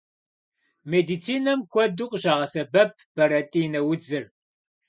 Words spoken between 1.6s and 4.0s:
куэду къыщагъэсэбэп бэрэтӏинэ